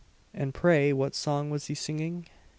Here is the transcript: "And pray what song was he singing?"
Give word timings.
"And 0.33 0.51
pray 0.51 0.91
what 0.93 1.13
song 1.13 1.51
was 1.51 1.67
he 1.67 1.75
singing?" 1.75 2.25